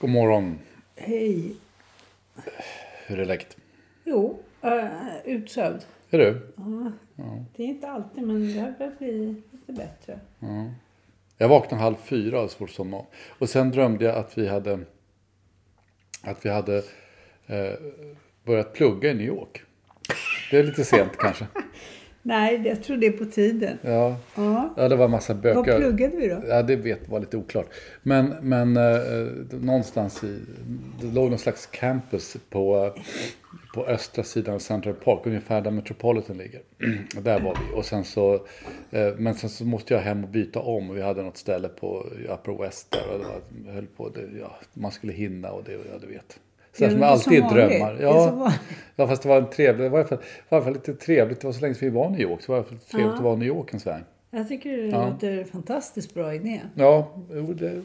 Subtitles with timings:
[0.00, 0.58] God morgon.
[0.96, 1.56] Hej.
[3.06, 3.56] Hur är läget?
[4.04, 4.70] Jo, uh,
[5.24, 5.84] utsövd.
[6.10, 6.52] Är du?
[6.56, 6.92] Ja.
[7.56, 10.20] Det är inte alltid, men det börjar bli lite bättre.
[11.38, 13.06] Jag vaknade halv fyra och svårt somna om.
[13.38, 14.78] Och sen drömde jag att vi hade,
[16.22, 16.76] att vi hade
[17.46, 17.72] eh,
[18.44, 19.62] börjat plugga i New York.
[20.50, 21.46] Det är lite sent kanske.
[22.22, 23.78] Nej, jag tror det är på tiden.
[23.82, 24.74] Ja, Ja.
[24.76, 25.54] ja det var en massa böcker.
[25.54, 26.42] Vad pluggade vi då?
[26.48, 27.66] Ja, det vet var lite oklart.
[28.02, 29.02] Men, men eh,
[29.50, 30.38] någonstans i...
[31.00, 33.02] Det låg någon slags campus på, eh,
[33.74, 36.60] på östra sidan av Central Park, ungefär där Metropolitan ligger.
[37.22, 37.78] Där var vi.
[37.78, 38.34] Och sen så,
[38.90, 40.90] eh, men sen så måste jag hem och byta om.
[40.90, 43.12] Och vi hade något ställe på Upper West där.
[43.12, 46.40] Och det var, höll på, det, ja, man skulle hinna och det, ja du vet.
[46.72, 47.94] Så Ja, som det alltid som drömmar.
[47.94, 48.52] Det Ja,
[48.96, 50.64] ja, fast det var en trevlig, det var i alla fall, det var i alla
[50.64, 51.40] fall lite trevligt.
[51.40, 52.40] Det var så länge sedan vi var i New York.
[52.42, 54.02] Så det var alla fall trevligt att vara i New York en sväng.
[54.30, 55.08] Jag tycker det Ja.
[55.08, 56.60] låter en fantastiskt bra idé.
[56.74, 57.14] Ja,
[57.54, 57.82] det,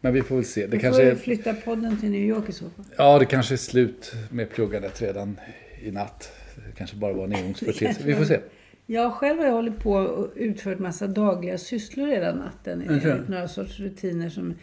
[0.00, 0.66] men vi får väl se.
[0.66, 2.84] Det Vi kanske får är, flytta podden till New York i så fall.
[2.98, 5.40] ja, det kanske är slut med pluggandet redan
[5.82, 6.32] i natt.
[6.56, 8.00] Det kanske bara var en engångsföreteelse.
[8.04, 8.40] Vi får se.
[8.86, 12.82] Jag själv har hållit på och utfört massa dagliga sysslor redan natten.
[12.88, 14.54] Enligt några sorts rutiner som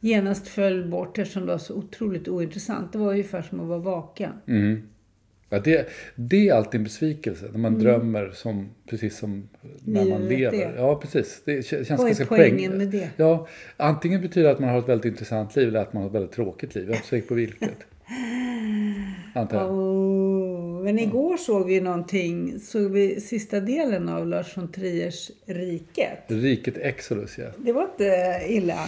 [0.00, 2.92] genast föll bort eftersom det var så otroligt ointressant.
[2.92, 4.32] Det var ungefär som att vara vaken.
[4.48, 4.82] Mm.
[5.48, 9.48] Ja, det, det är alltid en besvikelse när man drömmer som, precis som
[9.84, 10.28] när man Mm.
[10.28, 10.72] Livet lever.
[10.72, 10.76] är.
[10.76, 11.42] Ja, precis.
[11.44, 13.10] Det kän- känns Vad är poängen poäng- med det?
[13.16, 13.46] Ja,
[13.76, 16.14] antingen betyder det att man har ett väldigt intressant liv eller att man har ett
[16.14, 16.84] väldigt tråkigt liv.
[16.84, 17.70] Jag är inte säker på vilket.
[19.34, 19.70] Antar jag.
[19.70, 26.18] Oh, men igår såg vi någonting, såg vi sista delen av Lars von Triers Riket.
[26.28, 27.46] Riket Exodus, ja.
[27.58, 28.78] Det var inte illa.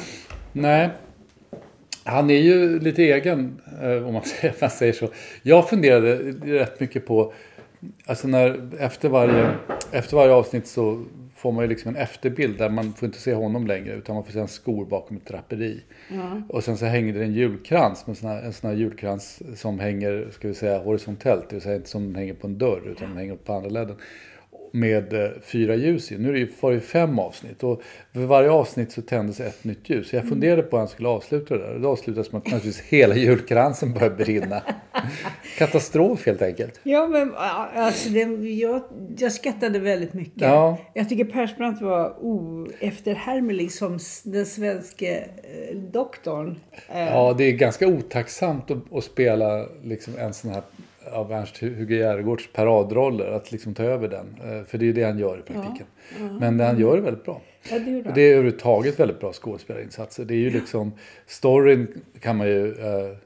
[0.52, 0.90] Nej.
[2.04, 5.08] Han är ju lite egen, eh, om man säger, man säger så.
[5.42, 7.32] Jag funderade rätt mycket på,
[8.06, 9.54] alltså när, efter varje,
[9.92, 11.04] efter varje avsnitt så
[11.38, 14.24] får man ju liksom en efterbild där man får inte se honom längre utan man
[14.24, 15.82] får se en skor bakom ett draperi.
[16.48, 19.78] Och sen så hänger det en julkrans, med sån här, en sån här julkrans som
[19.78, 21.48] hänger, ska vi säga, horisontellt.
[21.48, 23.70] Det vill säga inte som den hänger på en dörr utan den hänger på andra
[23.70, 23.96] ledden.
[24.72, 26.18] Med eh, fyra ljus i.
[26.18, 29.64] Nu är det ju, var det fem avsnitt och för varje avsnitt så tändes ett
[29.64, 30.12] nytt ljus.
[30.12, 31.78] Jag funderade på hur han skulle avsluta det där.
[31.78, 34.62] Det avslutades med att naturligtvis hela julkransen började brinna.
[35.58, 36.80] Katastrof helt enkelt.
[36.82, 38.82] Ja, men alltså det, jag,
[39.18, 40.42] jag skrattade väldigt mycket.
[40.42, 40.78] Ja.
[40.94, 46.58] Jag tycker Persbrandt var oefterhärmlig som den svenske eh, doktorn.
[46.88, 50.62] Ja, det är ganska otacksamt att, att spela liksom en sån här
[51.12, 53.26] av Ernst-Hugo Järegårds paradroller.
[53.32, 54.26] Att liksom ta över den.
[54.44, 55.86] Eh, För det är ju det han gör i praktiken.
[56.40, 57.42] Men det han gör är väldigt bra.
[57.70, 60.24] Ja, det det är överhuvudtaget väldigt bra skådespelarinsatser.
[60.24, 60.92] Det är ju liksom,
[61.26, 63.16] storyn kan man ju, eh,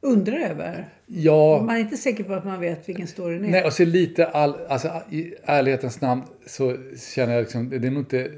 [0.00, 0.88] Undrar över.
[1.06, 3.50] ja, Man är inte säker på att man vet vilken story det är.
[3.50, 6.76] nej och så lite, all, alltså i ärlighetens namn så
[7.14, 8.30] känner jag liksom, det är nog inte,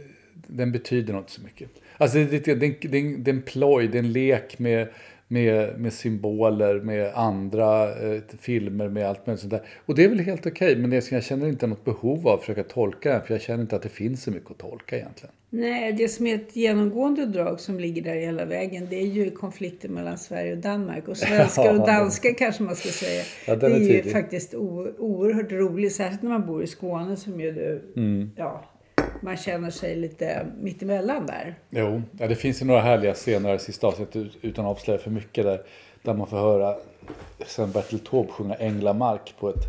[0.47, 1.69] den betyder nog inte så mycket.
[1.97, 4.89] Alltså det, det, det, det, det är en ploj, det är en lek med,
[5.29, 9.63] med, med symboler, med andra eh, filmer, med allt möjligt sånt där.
[9.87, 12.41] Och det är väl helt okej, men det, jag känner inte något behov av att
[12.41, 15.33] försöka tolka den, för jag känner inte att det finns så mycket att tolka egentligen.
[15.51, 19.31] Nej, det som är ett genomgående drag som ligger där hela vägen det är ju
[19.31, 21.09] konflikten mellan Sverige och Danmark.
[21.09, 23.23] Och svenskar och danskar kanske man ska säga.
[23.47, 27.17] Ja, det är är ju faktiskt o- oerhört roligt, särskilt när man bor i Skåne
[27.17, 28.31] som ju du, Mm.
[28.37, 28.65] ja,
[29.21, 31.55] man känner sig lite mittemellan där.
[31.71, 34.99] Jo, ja, det finns ju några härliga scener i sista avsnittet ut- utan att avslöja
[34.99, 35.61] för mycket där.
[36.03, 36.75] Där man får höra
[37.47, 39.65] sen Bertil Taube sjunga Änglamark på ett,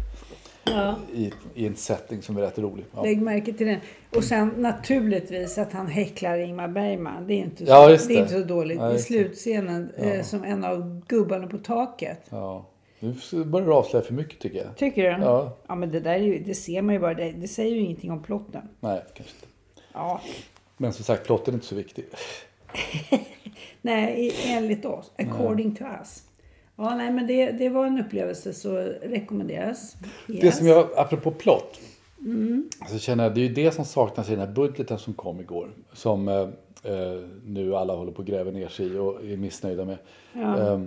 [1.14, 2.86] i, i en setting som är rätt rolig.
[2.96, 3.04] Ja.
[3.04, 3.80] Lägg märke till den.
[4.16, 7.28] Och sen naturligtvis att han häcklar Ingmar Bergman.
[7.28, 8.22] Det är inte så, Ja, just det är det.
[8.22, 8.78] inte så dåligt.
[8.80, 9.00] Ja, I det.
[9.00, 12.20] slutscenen eh, som en av gubbarna på taket.
[12.30, 12.66] Ja.
[13.00, 14.78] Nu börjar du avslöja för mycket tycker jag.
[14.78, 15.24] Tycker du?
[15.24, 15.58] Ja.
[15.68, 17.14] Ja men det där är ju, det ser man ju bara.
[17.14, 18.62] Det, det säger ju ingenting om plotten.
[18.80, 19.48] Nej, kanske inte.
[19.94, 20.22] Ja.
[20.78, 22.06] Men som sagt, plotten är inte så viktig.
[23.82, 25.12] Nej, enligt oss.
[25.18, 26.24] According to us.
[26.76, 29.96] Ja, nej men det, det var en upplevelse så rekommenderas.
[30.28, 30.42] Yes.
[30.42, 31.80] Det som jag, apropå plott,
[32.90, 35.40] så känner jag det är ju det som saknas i den här budgeten som kom
[35.40, 35.70] igår.
[35.94, 36.42] Som eh,
[36.84, 39.98] eh, nu alla håller på att gräva ner sig i och är missnöjda med.
[40.36, 40.82] Eh,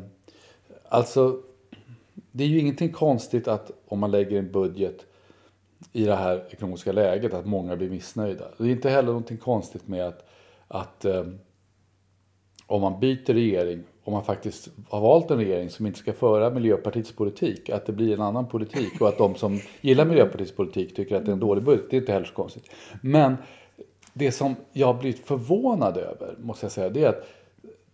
[0.88, 1.40] alltså,
[2.32, 5.06] det är ju ingenting konstigt att om man lägger en budget
[5.92, 8.44] i det här ekonomiska läget att många blir missnöjda.
[8.58, 10.28] Det är inte heller någonting konstigt med att,
[10.68, 11.38] att um,
[12.66, 16.50] om man byter regering, om man faktiskt har valt en regering som inte ska föra
[16.50, 20.96] Miljöpartiets politik, att det blir en annan politik och att de som gillar Miljöpartiets politik
[20.96, 22.70] tycker att det är en dålig budget, det är inte heller så konstigt.
[23.02, 23.36] Men
[24.12, 27.24] det som jag har blivit förvånad över, måste jag säga, det är att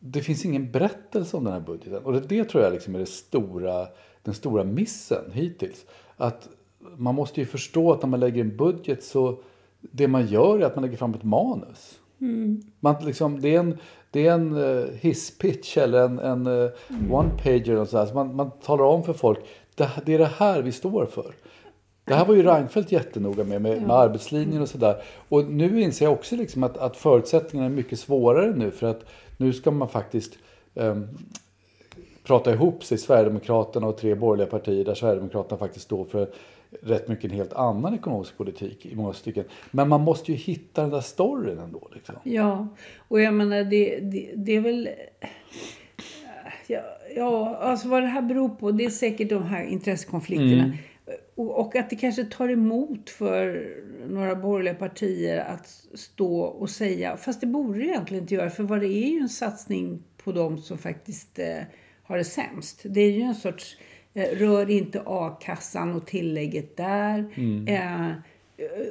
[0.01, 2.05] det finns ingen berättelse om den här budgeten.
[2.05, 3.87] Och det, det tror jag liksom är det stora,
[4.29, 5.87] den stora missen hittills.
[6.17, 6.49] Att
[6.97, 9.39] man måste ju förstå att när man lägger en budget så
[9.81, 11.99] det man gör är att man lägger fram ett manus.
[12.81, 13.79] Man liksom, det är en,
[14.11, 16.71] det är en uh, hisspitch eller en, en uh,
[17.11, 17.77] one-pager.
[17.77, 18.07] Och så.
[18.07, 19.39] Så man, man talar om för folk,
[19.75, 21.35] det, det är det här vi står för.
[22.05, 25.03] Det här var ju Reinfeldt jättenoga med, med, med arbetslinjen och sådär.
[25.29, 28.71] Och nu inser jag också liksom att, att förutsättningarna är mycket svårare nu.
[28.71, 29.05] För att
[29.37, 30.33] nu ska man faktiskt
[30.75, 31.09] ehm,
[32.29, 36.29] prata ihop sig, Sverigedemokraterna och tre borgerliga partier, där Sverigedemokraterna faktiskt står för
[36.83, 39.45] rätt mycket en helt annan ekonomisk politik i många stycken.
[39.71, 41.89] Men man måste ju hitta den där storyn ändå.
[41.95, 42.15] Liksom.
[42.23, 42.69] Ja,
[43.09, 44.89] och jag menar det, det, det är väl...
[46.67, 46.81] Ja,
[47.17, 50.73] ja, alltså vad det här beror på, det är säkert de här intressekonflikterna.
[51.35, 53.75] Och, och att det kanske tar emot för
[54.09, 58.63] några borgerliga partier att stå och säga, fast det borde det egentligen inte göra, för
[58.63, 61.63] vad det är ju en satsning på de som faktiskt eh,
[62.09, 62.81] har det sämst.
[62.85, 63.77] Det är ju en sorts,
[64.15, 67.19] eh, rör inte a-kassan och tillägget där.
[67.67, 68.11] Eh,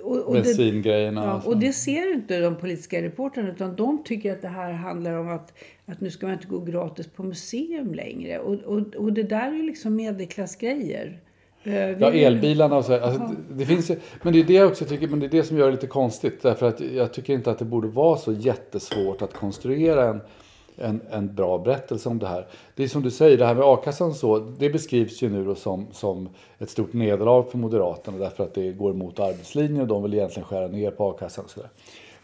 [0.03, 1.23] och, och det- Bensingrejerna.
[1.45, 5.13] Ja, och det ser inte de politiska reportrarna utan de tycker att det här handlar
[5.13, 5.53] om att,
[5.85, 8.39] att nu ska man inte gå gratis på museum längre.
[8.39, 11.19] Och, och, och det där är ju liksom medelklassgrejer.
[11.63, 12.93] Eh, Ja, elbilarna och så.
[12.93, 13.19] Alltså,
[13.49, 15.43] det, det finns ju, men det är det jag också tycker, men det är det
[15.43, 16.41] som gör det lite konstigt.
[16.41, 20.21] Därför att jag tycker inte att det borde vara så jättesvårt att konstruera en,
[20.77, 22.47] en, en bra berättelse om det här.
[22.75, 25.56] Det är som du säger, det här med a-kassan så, det beskrivs ju nu då
[25.56, 26.29] som, som
[26.59, 30.47] ett stort nederlag för Moderaterna därför att det går emot arbetslinjen och de vill egentligen
[30.47, 31.69] skära ner på a-kassan och sådär.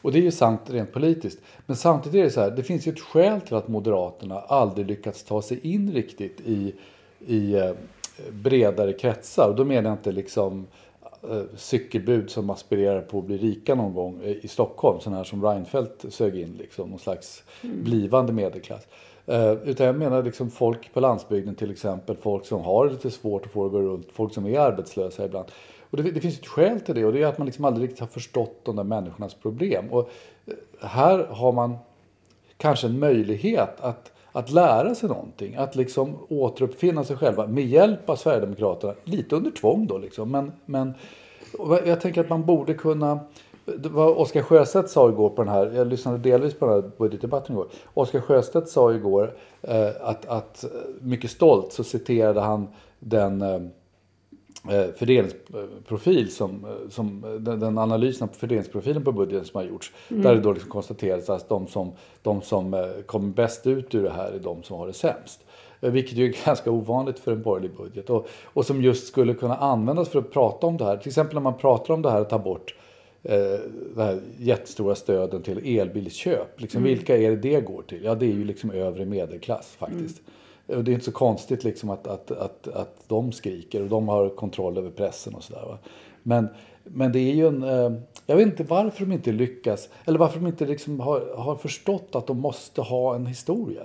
[0.01, 1.39] Och det är ju sant rent politiskt.
[1.65, 4.87] Men samtidigt är det så här, det finns ju ett skäl till att Moderaterna aldrig
[4.87, 6.73] lyckats ta sig in riktigt i,
[7.19, 7.71] i eh,
[8.31, 9.49] bredare kretsar.
[9.49, 10.67] Och då menar jag inte liksom
[11.55, 14.99] cykelbud som aspirerar på att bli rika någon gång eh, i Stockholm.
[14.99, 18.87] Sådana här som Reinfeldt sög in, liksom, någon slags blivande medelklass.
[19.25, 22.15] Eh, utan jag menar liksom folk på landsbygden till exempel.
[22.15, 24.07] Folk som har lite svårt att få det att gå runt.
[24.11, 25.47] Folk som är arbetslösa ibland.
[25.89, 27.83] Och det, det finns ett skäl till det och det är att man liksom aldrig
[27.83, 29.93] riktigt har förstått de där människornas problem.
[29.93, 30.09] Och
[30.45, 30.53] eh,
[30.87, 31.77] här har man
[32.57, 35.55] kanske en möjlighet att, att lära sig någonting.
[35.55, 38.93] Att liksom återuppfinna sig själva med hjälp av Sverigedemokraterna.
[39.03, 40.31] Lite under tvång då liksom.
[40.31, 40.93] Men, men
[41.85, 43.19] jag tänker att man borde kunna
[43.65, 47.55] Vad Oskar Sjöstedt sa igår på den här, jag lyssnade delvis på den här budgetdebatten
[47.55, 47.67] igår.
[47.93, 50.65] Oskar Sjöstedt sa igår eh, att, att
[51.01, 52.67] mycket stolt så citerade han
[52.99, 53.59] den eh,
[54.97, 59.91] fördelningsprofil som, eh, som eh, den, den analysen på fördelningsprofilen på budgeten som har gjorts.
[60.07, 61.91] Där det då liksom konstateras att de som,
[62.21, 65.45] de som eh, kommer bäst ut ur det här är de som har det sämst.
[65.81, 68.09] Eh, Vilket ju är ganska ovanligt för en borgerlig budget.
[68.09, 70.97] Och, och som just skulle kunna användas för att prata om det här.
[70.97, 72.75] Till exempel när man pratar om det här att ta bort
[73.23, 73.35] eh,
[73.95, 76.61] de här jättestora stöden till elbilsköp.
[76.61, 78.03] Liksom, Vilka är det det går till?
[78.03, 80.21] Ja, det är ju liksom övre medelklass faktiskt.
[80.67, 84.07] Och det är inte så konstigt liksom att, att, att, att de skriker och de
[84.07, 85.77] har kontroll över pressen och sådär.
[86.23, 86.47] Men,
[86.83, 87.63] men det är ju en...
[87.63, 87.91] Eh,
[88.25, 92.15] jag vet inte varför de inte lyckas, eller varför de inte liksom har, har förstått
[92.15, 93.83] att de måste ha en historia.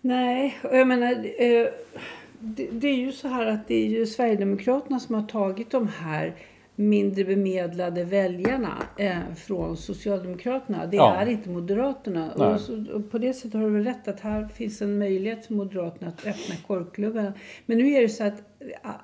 [0.00, 1.10] Nej, och jag menar...
[1.38, 1.66] Eh,
[2.40, 5.88] det, det är ju så här att det är ju Sverigedemokraterna som har tagit de
[5.88, 6.34] här
[6.78, 10.86] mindre bemedlade väljarna eh, från Socialdemokraterna.
[10.86, 11.14] Det Ja.
[11.14, 12.32] är inte Moderaterna.
[12.32, 15.46] Och, så, och på det sättet har du väl rätt att här finns en möjlighet
[15.46, 17.32] för Moderaterna att öppna korvklubben.
[17.66, 18.42] Men nu är det så att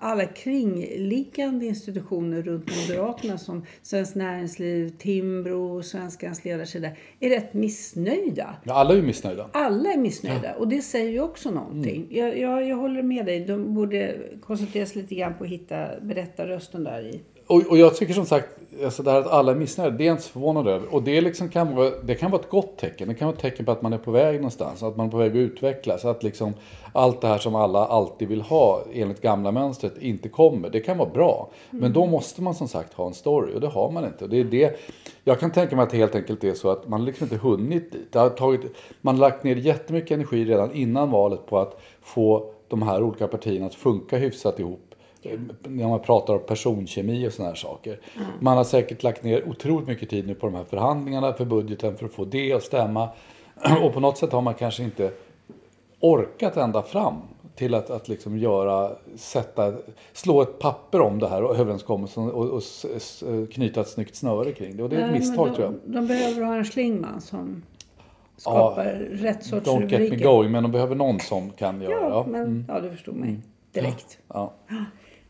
[0.01, 6.89] alla kringliggande institutioner runt Moderaterna som Svenskt Näringsliv, Timbro, Svenskans ledarsida
[7.21, 8.57] är rätt missnöjda.
[8.65, 9.49] Ja, alla är ju missnöjda.
[9.53, 12.07] Alla är missnöjda och det säger ju också någonting.
[12.11, 13.41] Jag, jag, jag håller med dig.
[13.41, 17.21] De borde koncentrera sig lite grann på att hitta berättarrösten där i.
[17.47, 18.49] Och, och jag tycker som sagt,
[18.85, 20.95] alltså det här att alla är missnöjda, det är jag inte så förvånad över.
[20.95, 23.09] Och det, liksom kan vara, det kan vara ett gott tecken.
[23.09, 24.83] Det kan vara ett tecken på att man är på väg någonstans.
[24.83, 26.05] Att man är på väg att utvecklas.
[26.05, 26.55] Att liksom
[26.93, 30.71] allt det här som alla alltid vill ha enligt gamla mönstret inte kommer.
[30.71, 31.49] Det kan vara bra.
[31.71, 34.25] Men då måste man som sagt ha en story och det har man inte.
[34.25, 34.81] Och Det är det,
[35.25, 37.93] jag kan tänka mig att det helt enkelt är så att man liksom inte hunnit
[37.93, 38.13] dit.
[38.13, 38.61] Det har tagit,
[39.01, 43.29] man har lagt ner jättemycket energi redan innan valet på att få de här olika
[43.29, 44.94] partierna att funka hyfsat ihop
[45.63, 48.01] när man pratar om personkemi och sådana här saker.
[48.41, 51.97] Man har säkert lagt ner otroligt mycket tid nu på de här förhandlingarna för budgeten
[51.97, 53.09] för att få det att stämma.
[53.83, 55.11] Och på något sätt har man kanske inte
[56.01, 57.15] orkat ända fram
[57.55, 59.73] till att, att liksom göra, sätta,
[60.13, 62.63] slå ett papper om det här och överenskommelsen och, och
[62.97, 64.83] s, knyta ett snyggt snöre kring det.
[64.83, 65.95] Och det är ett Nej, misstag de, tror jag.
[65.95, 67.63] De behöver ha en Schlingman som
[68.37, 70.25] skapar rätt sorts Don't get me rubriker.
[70.25, 71.93] going, men de behöver någon som kan göra.
[71.93, 72.65] Ja, Ja, men mm.
[72.69, 73.41] ja, du förstod mig
[73.73, 74.19] direkt.
[74.29, 74.53] ja.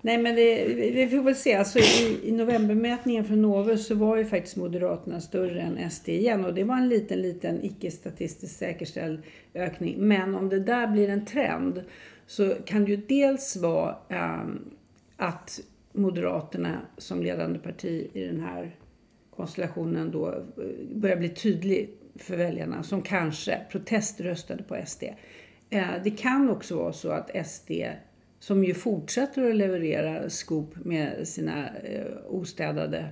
[0.05, 1.55] Nej, men det, vi får väl se.
[1.55, 6.45] Alltså, i, I novembermätningen från Novus så var ju faktiskt Moderaterna större än SD igen.
[6.45, 9.23] Och det var en liten, liten icke-statistiskt säkerställd
[9.55, 9.95] ökning.
[9.99, 11.83] Men om det där blir en trend
[12.27, 14.71] så kan det ju dels vara ehm,
[15.17, 15.61] att
[15.93, 18.77] Moderaterna som ledande parti i den här
[19.37, 25.03] konstellationen då eh, börjar bli tydlig för väljarna som kanske proteströstade på SD.
[25.71, 27.71] Eh, Det kan också vara så att SD
[28.45, 33.07] som ju fortsätter att leverera skop med sina eh, ostädade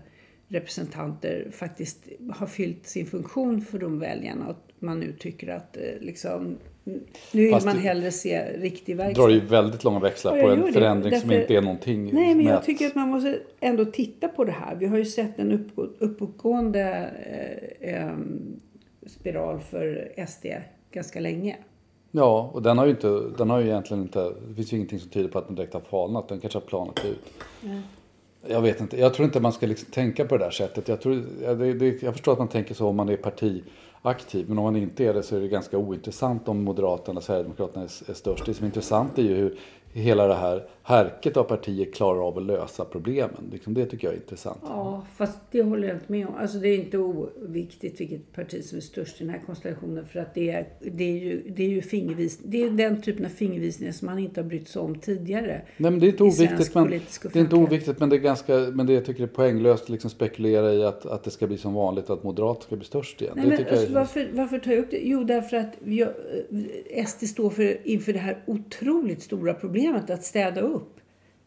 [0.49, 1.99] representanter faktiskt
[2.31, 4.45] har fyllt sin funktion för de väljarna.
[4.45, 8.97] Och att man nu tycker att eh, liksom, nu vill Fast man hellre se riktig
[8.97, 9.17] verksamhet.
[9.17, 12.35] Drar ju väldigt långa växlar Ja, på en förändring som Därför- inte är någonting Nej,
[12.35, 14.77] men jag tycker att man måste ändå titta på det här.
[14.77, 17.11] Vi har ju sett en uppgå- uppåtgående
[17.81, 18.41] eh, em,
[19.07, 20.47] spiral för SD
[20.93, 21.57] ganska länge.
[22.15, 24.33] Ja, och den har ju, inte, den har ju egentligen inte...
[24.49, 26.29] Det finns ju ingenting som tyder på att den direkt har falnat.
[26.29, 27.33] Den kanske har planat ut.
[28.47, 29.01] Jag vet inte.
[29.01, 30.89] Jag tror inte man ska liksom tänka på det där sättet.
[30.89, 34.49] Jag, tror, det, det, jag förstår att man tänker så om man är partiaktiv.
[34.49, 37.85] Men om man inte är det så är det ganska ointressant om Moderaterna och Sverigedemokraterna
[37.85, 38.47] är, är störst.
[38.47, 39.59] Det som är intressant är ju hur
[39.93, 43.49] hela det här härket av partier klarar av att lösa problemen.
[43.53, 44.59] Liksom det tycker jag är intressant.
[44.63, 46.35] Ja, fast det håller jag inte med om.
[46.35, 50.07] Alltså det är inte oviktigt vilket parti som är störst i den här konstellationen.
[50.07, 53.25] För att det är, det är ju, det är ju fingervis, det är den typen
[53.25, 55.63] av fingervisningar som man inte har brytt sig om tidigare.
[55.77, 56.75] Nej, men det är inte oviktigt.
[56.75, 56.91] Men,
[57.23, 59.89] det är inte oviktigt men det är ganska, men det jag tycker är poänglöst att
[59.89, 63.23] liksom spekulera i att, att det ska bli som vanligt att Moderat ska bli störst
[63.23, 63.33] igen.
[63.37, 65.01] Nej, men alltså, jag är, varför, varför tar jag upp det?
[65.03, 70.25] Jo, därför att vi, eh, SD står för, inför det här otroligt stora problemet att
[70.25, 71.01] städa upp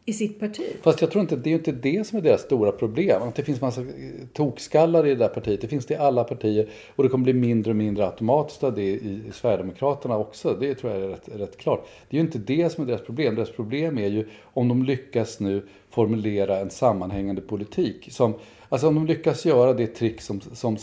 [0.08, 0.62] i sitt parti.
[0.82, 3.22] Fast jag tror inte, det är ju inte det som är deras stora problem.
[3.22, 3.86] Att det finns massa eh,
[4.32, 5.60] tokskallar i det där partiet.
[5.60, 6.68] Det finns det i alla partier.
[6.96, 10.56] Och det kommer bli mindre och mindre automatiskt av det i, i Sverigedemokraterna också.
[10.60, 11.86] Det tror jag är rätt, rätt klart.
[12.08, 13.34] Det är ju inte det som är deras problem.
[13.34, 18.08] Deras problem är ju om de lyckas nu formulera en sammanhängande politik.
[18.12, 18.34] Som,
[18.68, 20.76] alltså om de lyckas göra det trick som, som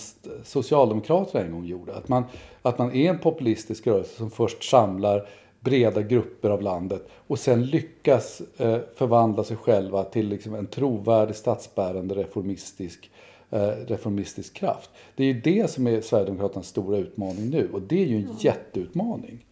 [0.44, 1.96] Socialdemokraterna en gång gjorde.
[1.96, 2.24] Att man,
[2.62, 5.28] att man är en populistisk rörelse som först samlar
[5.64, 11.36] breda grupper av landet och sen lyckas eh, förvandla sig själva till liksom en trovärdig
[11.36, 13.12] statsbärande reformistisk,
[13.50, 14.90] eh, reformistisk kraft.
[15.16, 18.36] Det är ju det som är Sverigedemokraternas stora utmaning nu och det är ju en
[18.40, 19.46] jätteutmaning.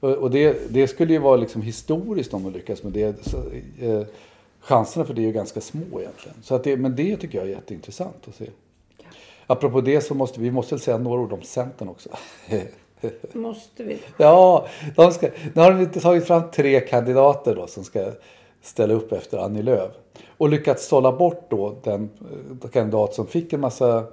[0.00, 3.26] Och, och det, det skulle ju vara liksom historiskt om de lyckas med det.
[3.26, 3.36] Så,
[3.80, 4.02] eh,
[4.60, 6.36] chanserna för det är ju ganska små egentligen.
[6.42, 8.50] Så att det, men det tycker jag är jätteintressant att se.
[9.46, 12.08] Apropå det så måste vi måste säga några ord om Centern också.
[13.32, 13.98] Måste vi?
[14.16, 18.10] Ja, de ska, nu har de inte tagit fram tre kandidater då som ska
[18.62, 19.92] ställa upp efter Annie Lööf.
[20.36, 22.10] Och lyckats sålla bort då den
[22.62, 24.04] eh, kandidat som fick en massa,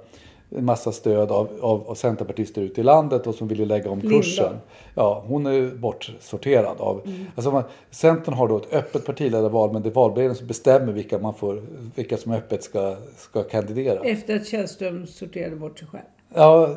[0.56, 4.00] en massa stöd av, av, av centerpartister ute i landet och som ville lägga om
[4.00, 4.52] kursen.
[4.94, 6.76] Ja, hon är bortsorterad.
[6.78, 7.02] Av,
[7.34, 11.18] alltså man, Centern har då ett öppet partiledarval men det är valberedningen som bestämmer vilka,
[11.18, 11.62] man får,
[11.94, 14.00] vilka som öppet ska, ska kandidera.
[14.00, 16.04] Efter att Källström sorterade bort sig själv.
[16.34, 16.76] Ja,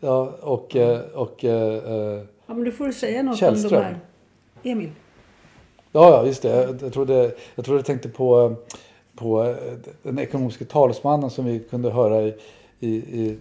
[0.00, 3.80] ja och, eh, och eh, eh, Ja, men då får du säga något om Källström.
[3.80, 3.98] de här.
[4.62, 4.90] Emil.
[5.92, 6.48] Ja, ja, just det.
[6.48, 8.54] Jag, jag, trodde, jag trodde jag tänkte på,
[9.14, 9.56] på eh,
[10.02, 12.34] den ekonomiska talesmannen som vi kunde höra i,
[12.80, 13.38] i, i,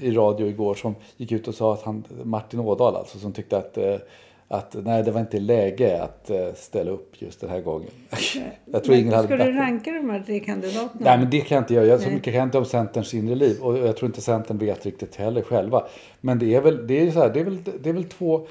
[0.00, 3.56] i radio igår som gick ut och sa att han, Martin Ådahl alltså, som tyckte
[3.56, 3.96] att, eh,
[4.52, 7.90] att nej, det var inte läge att eh, ställa upp just den här gången.
[8.64, 10.90] jag tror ingen hade Ska du ranka de här tre kandidaterna?
[10.98, 11.86] Nej, men det kan jag inte göra.
[11.86, 13.60] Jag så mycket kan jag inte om Centerns inre liv.
[13.62, 15.84] Och jag tror inte Centern vet riktigt heller själva.
[16.20, 18.46] Men det är väl, det är så här, det är väl, det är väl två...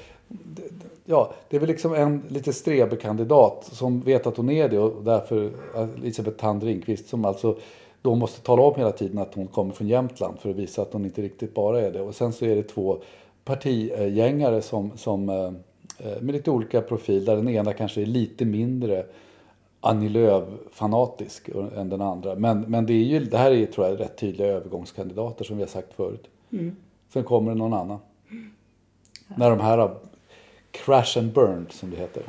[1.04, 5.04] Ja, det är väl liksom en lite streberkandidat som vet att hon är det och
[5.04, 5.50] därför
[5.96, 7.58] Elisabeth Thand Ringqvist som alltså
[8.02, 10.92] då måste tala om hela tiden att hon kommer från Jämtland för att visa att
[10.92, 12.00] hon inte riktigt bara är det.
[12.00, 12.98] Och sen så är det två
[13.44, 15.52] partigängare som, som eh, eh,
[16.20, 19.06] med lite olika profil där den ena kanske är lite mindre
[19.80, 22.34] Annie Lööf-fanatisk än den andra.
[22.34, 25.62] Men, men det, är ju, det här är tror jag rätt tydliga övergångskandidater som vi
[25.62, 26.28] har sagt förut.
[27.12, 27.98] Sen kommer det någon annan.
[29.36, 29.96] När de här har
[30.70, 32.22] crash and burn som det heter.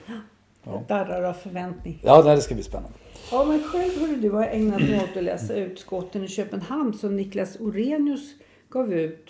[0.87, 1.99] Darrar av förväntning.
[2.03, 2.97] Ja, det ska bli spännande.
[3.31, 6.93] Ja, men själv hörru, du har ägnat mig åt att läsa ut Skotten i Köpenhamn
[6.93, 8.33] som Niklas Orenius
[8.69, 9.29] gav ut.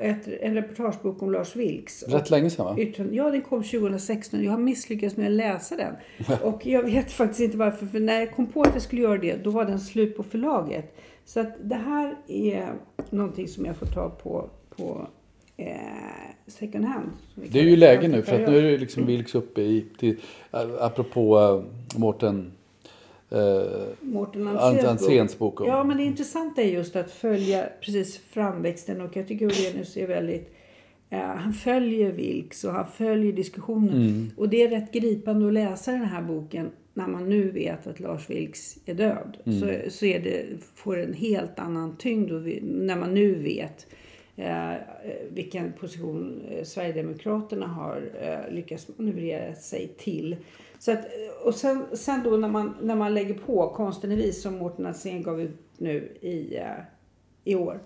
[0.00, 2.02] Ett, en reportagebok om Lars Vilks.
[2.02, 2.76] Rätt länge sedan va?
[3.10, 4.44] Ja, den kom 2016.
[4.44, 5.94] Jag har misslyckats med att läsa den.
[6.42, 7.86] Och jag vet faktiskt inte varför.
[7.86, 10.22] För när jag kom på att jag skulle göra det, då var den slut på
[10.22, 10.96] förlaget.
[11.24, 12.74] Så att det här är
[13.10, 15.06] någonting som jag får ta på, på
[15.56, 15.76] eh,
[16.46, 17.10] second hand.
[17.34, 20.16] Det är ju läge nu för att nu är det liksom Vilks uppe i, till,
[20.80, 21.64] apropå uh,
[21.98, 22.52] Mårten
[24.56, 29.16] Ant- Andréns bok om- Ja, men det intressanta är just att följa precis framväxten och
[29.16, 30.54] jag tycker Orenius är väldigt
[31.10, 33.94] eh, han följer Vilks och han följer diskussionen.
[33.94, 34.30] Mm.
[34.36, 38.00] Och det är rätt gripande att läsa den här boken när man nu vet att
[38.00, 39.36] Lars Vilks är död.
[39.46, 39.60] Mm.
[39.60, 43.86] Så, så är det, får en helt annan tyngd och vi, när man nu vet
[44.36, 44.72] eh,
[45.30, 50.36] vilken position eh, Sverigedemokraterna har eh, lyckats manövrera sig till.
[50.82, 51.06] Så att,
[51.44, 54.86] och sen, sen då när man, när man lägger på Konsten i vis som Mårten
[54.86, 56.84] Alsén gav ut nu i, eh,
[57.44, 57.80] i år.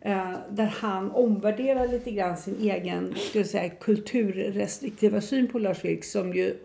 [0.00, 5.84] Eh, där han omvärderar lite grann sin egen ska jag säga, kulturrestriktiva syn på Lars
[5.84, 6.56] Vilks som ju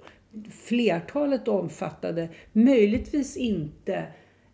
[0.50, 2.29] flertalet omfattade.
[2.51, 4.06] Möjligtvis inte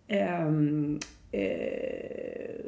[0.08, 1.00] ehm,
[1.32, 2.66] eh,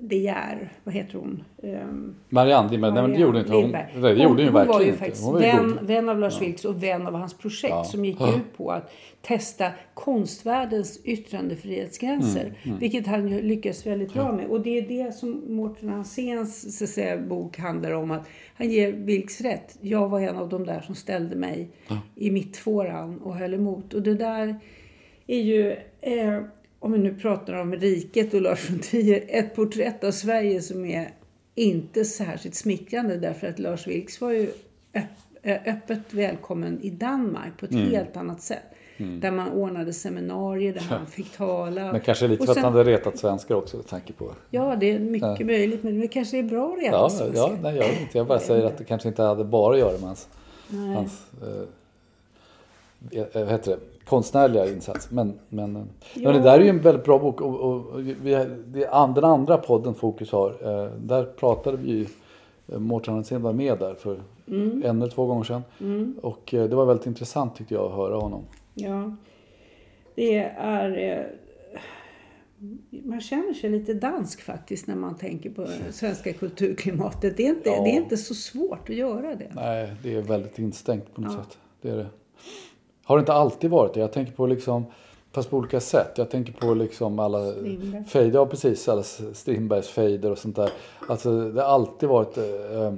[0.00, 1.44] de Geer, vad heter hon?
[1.62, 3.60] Ehm, Marianne, men, nej, men det gjorde inte hon.
[3.62, 3.86] Lindberg.
[3.94, 4.98] Det gjorde hon, hon var verkligen ju inte.
[4.98, 7.84] faktiskt Hon var ju vän, vän av Lars Vilks och vän av hans projekt Ja.
[7.84, 8.28] som gick Ja.
[8.36, 12.54] ut på att testa konstvärldens yttrandefrihetsgränser.
[12.62, 14.46] Mm, Vilket han ju lyckas väldigt bra med.
[14.46, 18.10] Och det är det som Mårten Hanséns bok handlar om.
[18.10, 19.78] att Han ger Vilks rätt.
[19.80, 21.70] Jag var en av de där som ställde mig
[22.16, 23.94] i mittfåran och höll emot.
[23.94, 24.56] Och det där
[25.26, 26.42] är ju, eh,
[26.80, 30.84] om vi nu pratar om riket och Lars von Trier, ett porträtt av Sverige som
[30.84, 31.10] är
[31.54, 34.50] inte särskilt smickrande därför att Lars Vilks var ju
[34.94, 35.04] öpp,
[35.66, 37.90] öppet välkommen i Danmark på ett Mm.
[37.90, 38.62] helt annat sätt.
[39.20, 41.92] Där man ordnade seminarier där han fick tala.
[41.92, 44.32] Men kanske lite Och för att han hade retat svenskar också med tanke på.
[44.50, 45.82] Ja, det är mycket möjligt.
[45.82, 47.40] Men det kanske är bra att reta Ja, svenskar.
[47.40, 48.18] ja nej, jag inte.
[48.18, 50.28] Jag bara säger att det kanske inte hade bara att göra med hans,
[50.94, 51.68] hans eh,
[53.34, 53.78] vad heter det?
[54.04, 55.10] konstnärliga insats.
[55.10, 55.74] Men, men,
[56.14, 56.20] ja.
[56.22, 57.40] men det där är ju en väldigt bra bok.
[57.40, 58.46] Och, och, och vi,
[59.14, 62.06] den andra podden Fokus har, eh, där pratade vi ju
[62.68, 64.82] eh, Mårten Hansen var med där för Mm.
[64.84, 65.62] en eller två gånger sedan.
[66.22, 68.44] Och eh, det var väldigt intressant tyckte jag att höra honom.
[68.74, 69.16] Ja,
[70.14, 71.18] det är...
[71.18, 71.24] eh,
[73.04, 77.36] Man känner sig lite dansk faktiskt när man tänker på det svenska kulturklimatet.
[77.36, 77.82] Det är inte, Ja.
[77.84, 79.50] det är inte så svårt att göra det.
[79.54, 81.58] Nej, det är väldigt instängt på något sätt.
[81.82, 82.06] Det är det.
[83.08, 84.00] Har det inte alltid varit det?
[84.00, 84.86] Jag tänker på liksom,
[85.32, 86.12] fast på olika sätt.
[86.18, 87.52] Jag tänker på liksom alla
[88.08, 90.70] fejder, ja precis, alla Strindbergs fejder och sånt där.
[91.08, 92.94] Alltså det har alltid varit, eh,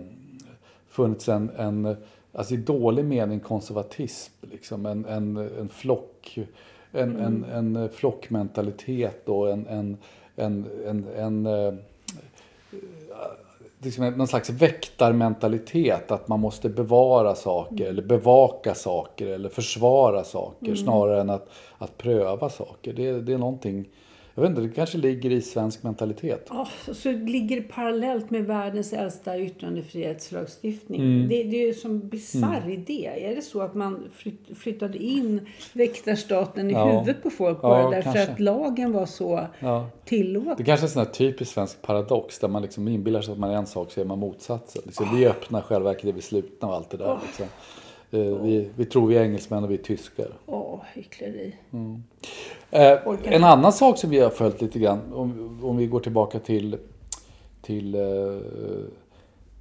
[0.89, 1.97] funnits en, en,
[2.33, 4.33] alltså i dålig mening konservatism.
[4.41, 4.87] Liksom.
[4.87, 6.39] En, en, en flock,
[6.93, 9.97] en, en, en flockmentalitet och en, en,
[10.37, 11.75] en, en, en eh,
[13.83, 16.11] liksom någon slags väktarmentalitet.
[16.11, 21.99] Att man måste bevara saker eller bevaka saker eller försvara saker snarare än att, att
[21.99, 22.93] pröva saker.
[22.93, 23.89] Det, det är någonting,
[24.35, 26.47] jag vet inte, det kanske ligger i svensk mentalitet.
[26.51, 31.01] Ja, så ligger det parallellt med världens äldsta yttrandefrihetslagstiftning.
[31.01, 31.29] Mm.
[31.29, 33.07] Det, det är ju som bisarr idé.
[33.31, 35.41] Är det så att man flytt, flyttade in
[35.73, 36.91] väktarstaten i Ja.
[36.91, 38.33] huvudet på folk Ja, bara därför kanske.
[38.33, 39.87] att lagen var så Ja.
[40.05, 40.55] tillåten?
[40.59, 43.39] Det kanske är en sån här typisk svensk paradox där man liksom inbillar sig att
[43.39, 44.83] man är en sak så är man motsatsen.
[44.87, 47.19] Liksom, Vi är öppna, själva verket är vi slutna och allt det där.
[47.27, 47.47] Liksom.
[48.11, 50.27] Eh, Vi, vi tror vi är engelsmän och vi är tyskar.
[50.47, 51.55] Åh, hyckleri.
[52.71, 56.01] Eh, Orkar en annan sak som vi har följt lite grann, om, om vi går
[56.01, 56.77] tillbaka till,
[57.63, 58.01] till eh,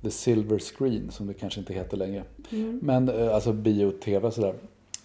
[0.04, 2.24] The Silver Screen, som det kanske inte heter längre.
[2.82, 4.54] Men eh, alltså bio och tv och sådär.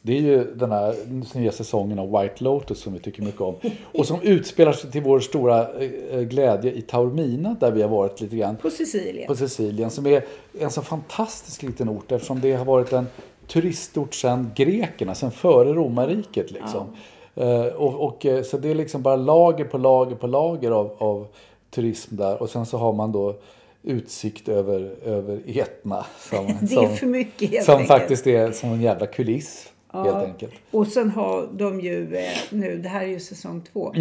[0.02, 0.94] Det är ju den här
[1.38, 3.54] nya säsongen av White Lotus som vi tycker mycket om.
[3.92, 5.68] Och som utspelar sig till vår stora
[6.10, 9.26] eh, glädje i Taormina där vi har varit lite grann På Sicilien.
[9.26, 10.24] på Sicilien som är
[10.60, 13.06] en så fantastisk liten ort eftersom det har varit en
[13.46, 16.50] turistort sedan grekerna, sedan före romarriket.
[16.50, 16.86] Liksom.
[17.34, 20.96] Eh, och, och, eh, så det är liksom bara lager på lager på lager av,
[20.98, 21.26] av
[21.70, 22.42] turism där.
[22.42, 23.36] Och sen så har man då
[23.82, 26.06] utsikt över, över Etna.
[26.30, 27.88] Som, Det är för mycket helt Som enkelt.
[27.88, 29.70] faktiskt är som en jävla kuliss.
[29.92, 30.24] Helt Ja.
[30.26, 30.52] enkelt.
[30.70, 33.92] Och sen har de ju eh, nu, det här är ju säsong två,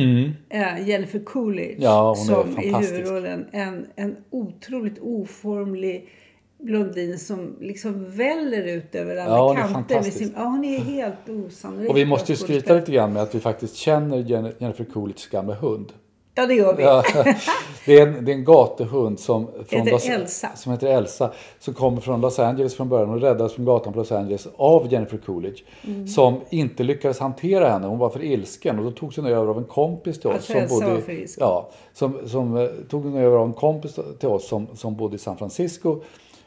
[0.49, 1.83] eh, Jennifer Coolidge Mm.
[1.83, 3.45] Ja, hon är som i huvudrollen.
[3.51, 6.09] En, en otroligt oformlig
[6.63, 9.63] blondin som liksom väller ut över alla Ja, kanter.
[9.63, 10.17] Med fantastisk.
[10.17, 11.89] sin, ja, hon är helt osannolik.
[11.89, 15.27] Och vi måste ju skryta lite grann med att vi faktiskt känner Jen- Jennifer Coolidges
[15.27, 15.93] gamla hund.
[16.35, 16.83] Ja, det gör vi.
[16.83, 17.03] Ja,
[17.85, 20.49] det, är en, det är en gatuhund som, från Heter Los, Elsa.
[20.55, 21.31] som heter Elsa.
[21.59, 24.93] Som kommer från Los Angeles från början och räddades från gatan på Los Angeles av
[24.93, 25.63] Jennifer Coolidge.
[25.87, 26.07] Mm.
[26.07, 27.87] Som inte lyckades hantera henne.
[27.87, 30.35] Hon var för ilsken och då togs hon över av en kompis till oss.
[30.35, 31.41] Alltså, Elsa var för ilsken.
[31.47, 35.15] ja, som, som eh, tog hon över av en kompis till oss som, som bodde
[35.15, 36.01] i San Francisco.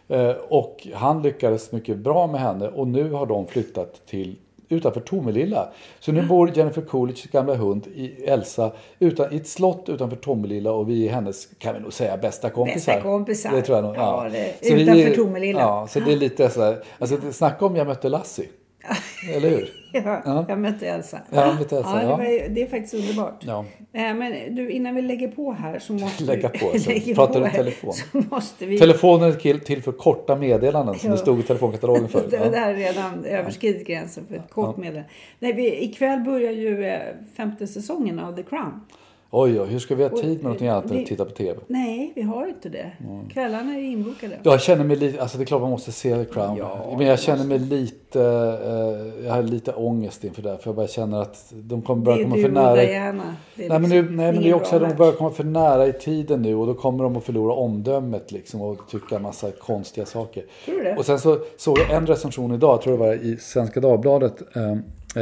[0.08, 4.36] Eh, och han lyckades mycket bra med henne och nu har de flyttat till
[4.68, 5.68] utanför Tomelilla.
[6.00, 10.72] Så nu bor Jennifer Coolidges gamla hund i Elsa utan, i ett slott utanför Tomelilla
[10.72, 12.92] och vi är hennes, kan vi nog säga, bästa kompisar.
[12.94, 13.50] Bästa kompisar.
[13.52, 13.96] Det tror jag nog.
[13.96, 14.24] Ja.
[14.24, 15.60] Ja, det- Så vi utanför Tomelilla.
[15.60, 18.48] Ja, så det är lite sådär, alltså det- snacka om jag mötte Lassie.
[19.36, 19.68] Eller hur?
[19.92, 20.44] Ja, Ja.
[20.48, 21.20] Jag mötte Elsa.
[21.30, 23.40] Ja, jag mötte Elsa, Ja, det, var, det är faktiskt underbart.
[23.40, 23.64] Ja.
[23.92, 26.58] Eh, Men du, innan vi lägger på här så måste Lägga vi...
[26.58, 26.90] på, alltså.
[26.90, 27.92] lägger Pratar på du här, telefon?
[27.92, 28.78] Så måste vi...
[28.78, 32.30] Telefonen är till, för korta meddelanden som det stod i telefonkatalogen förut.
[32.30, 35.10] Det där har redan överskridit gränsen för ett kort meddelande.
[35.38, 37.00] Nej, vi, ikväll börjar ju eh,
[37.36, 38.80] femte säsongen av The Crown.
[39.30, 41.60] Oj, oj, hur ska vi ha tid med någonting annat än att titta på TV?
[41.66, 42.92] Nej, vi har inte det.
[43.32, 44.38] Kvällarna är inbokade.
[44.42, 46.56] Jag känner mig lite, alltså det är klart man måste se The Crown.
[46.56, 50.58] Ja, men jag känner mig lite, eh, jag har lite ångest inför det.
[50.58, 52.76] För jag bara känner att de kommer börja komma du för nära.
[52.76, 55.30] Det är Nej men, nu, liksom nej men det är också att de börjar komma
[55.30, 59.16] för nära i tiden nu och då kommer de att förlora omdömet liksom och tycka
[59.16, 60.44] en massa konstiga saker.
[60.64, 60.96] Tror du det?
[60.96, 64.56] Och sen så såg jag en recension idag, jag tror det var i Svenska Dagbladet,
[64.56, 64.70] eh,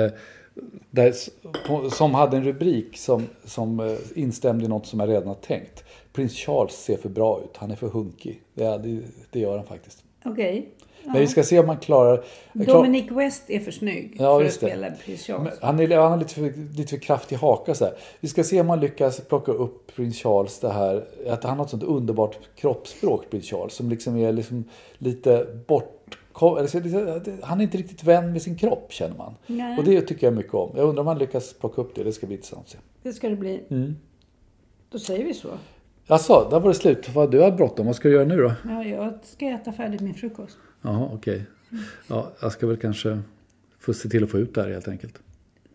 [0.02, 0.10] eh,
[0.90, 1.14] där,
[1.90, 5.84] som hade en rubrik som, som eh, instämde i något som jag redan har tänkt.
[6.12, 8.42] Prins Charles ser för bra ut, han är för hunkig.
[8.54, 10.04] Det, det, det gör han faktiskt.
[10.24, 10.68] Okej.
[11.06, 12.24] Men vi ska se om han klarar...
[12.52, 15.42] klar- Dominic West är för snygg Ja, för att spela prins Charles.
[15.42, 17.94] Men Han är, han har lite för, lite för kraftig haka så här.
[18.20, 21.04] Vi ska se om han lyckas plocka upp prins Charles det här.
[21.28, 23.74] Att han har ett sånt underbart kroppsspråk, prins Charles.
[23.74, 24.64] Som liksom är liksom
[24.98, 26.18] lite bort...
[27.42, 29.34] Han är inte riktigt vän med sin kropp känner man.
[29.46, 29.78] Nej.
[29.78, 30.70] Och det tycker jag mycket om.
[30.76, 32.04] Jag undrar om han lyckas plocka upp det.
[32.04, 32.78] Det ska bli intressant att se.
[33.02, 33.64] Det ska det bli.
[33.70, 33.96] Mm.
[34.90, 35.48] Då säger vi så.
[36.06, 37.08] Jaså, där var det slut.
[37.08, 37.86] Vad, du har bråttom.
[37.86, 38.52] Vad ska du göra nu då?
[38.64, 40.56] Ja, jag ska äta färdigt min frukost.
[40.82, 41.42] Jaha, okej.
[42.06, 43.18] Ja, jag ska väl kanske
[43.78, 45.18] få se till att få ut det här helt enkelt.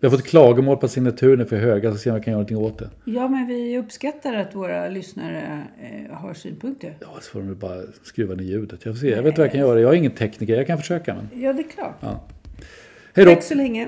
[0.02, 2.38] Vi har fått klagomål på signaturen är för höga, så se om jag kan göra
[2.38, 2.90] någonting åt det.
[3.06, 6.98] Ja, men vi uppskattar att våra lyssnare eh, har synpunkter.
[7.00, 8.86] Ja, så får de bara skruva ner ljudet.
[8.86, 9.10] Jag får se.
[9.10, 9.80] Jag vet vad jag kan göra.
[9.80, 10.56] Jag är ingen tekniker.
[10.56, 11.16] Jag kan försöka.
[11.16, 11.44] Men...
[11.44, 11.96] Ja, det är klart.
[13.14, 13.34] Hej då!
[13.34, 13.88] Tack så länge.